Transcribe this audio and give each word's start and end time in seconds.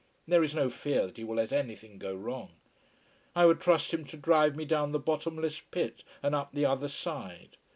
There 0.27 0.41
is 0.43 0.55
no 0.55 0.71
fear 0.71 1.05
that 1.05 1.17
he 1.17 1.23
will 1.23 1.35
let 1.35 1.51
anything 1.51 1.99
go 1.99 2.15
wrong. 2.15 2.53
I 3.35 3.45
would 3.45 3.59
trust 3.61 3.93
him 3.93 4.03
to 4.05 4.17
drive 4.17 4.55
me 4.55 4.65
down 4.65 4.93
the 4.93 4.97
bottomless 4.99 5.59
pit 5.69 6.03
and 6.23 6.33
up 6.33 6.53
the 6.53 6.65
other 6.65 6.87
side. 6.87 7.55